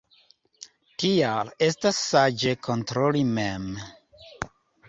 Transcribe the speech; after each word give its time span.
Tial 1.03 1.51
estas 1.67 2.01
saĝe 2.07 2.57
kontroli 2.69 3.25
mem. 3.37 3.69